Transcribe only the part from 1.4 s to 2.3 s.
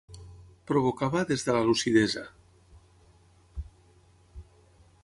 de la lucidesa.